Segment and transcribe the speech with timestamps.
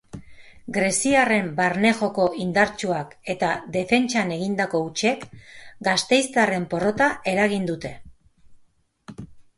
[0.75, 5.27] Greziarren barne joko indartsuak eta defentsan egindako hutsek
[5.89, 7.93] gasteiztarren porrota eragin dute.